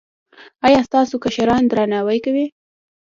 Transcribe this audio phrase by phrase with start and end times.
[0.65, 2.45] ایا ستاسو کشران درناوی کوي؟